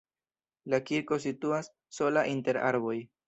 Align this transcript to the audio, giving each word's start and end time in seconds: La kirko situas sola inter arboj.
La 0.73 0.79
kirko 0.89 1.19
situas 1.27 1.71
sola 1.99 2.27
inter 2.35 2.61
arboj. 2.73 2.97